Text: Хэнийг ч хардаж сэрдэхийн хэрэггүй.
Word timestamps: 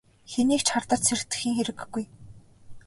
Хэнийг 0.31 0.61
ч 0.65 0.67
хардаж 0.73 1.01
сэрдэхийн 1.05 1.55
хэрэггүй. 1.57 2.05